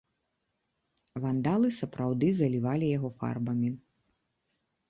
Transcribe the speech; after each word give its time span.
Вандалы 1.25 1.69
сапраўды 1.81 2.27
залівалі 2.39 2.85
яго 2.97 3.09
фарбамі. 3.21 3.69